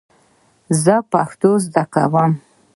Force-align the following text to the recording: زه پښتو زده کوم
زه 0.83 0.95
پښتو 1.11 1.51
زده 1.65 1.83
کوم 1.93 2.31